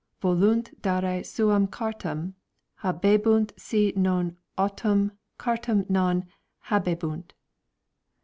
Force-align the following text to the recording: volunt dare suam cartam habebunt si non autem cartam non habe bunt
volunt 0.19 0.71
dare 0.81 1.21
suam 1.21 1.67
cartam 1.67 2.33
habebunt 2.81 3.51
si 3.55 3.93
non 3.95 4.35
autem 4.57 5.11
cartam 5.37 5.85
non 5.89 6.25
habe 6.71 6.95
bunt 6.97 7.35